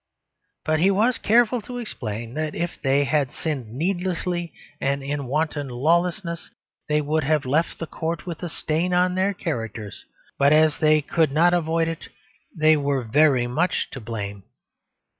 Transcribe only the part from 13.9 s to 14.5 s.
to blame.